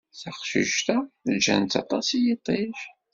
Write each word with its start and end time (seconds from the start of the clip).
Taqcict-a 0.19 0.97
ǧǧan-tt 1.35 1.79
aṭas 1.81 2.07
i 2.17 2.19
yiṭij. 2.25 2.77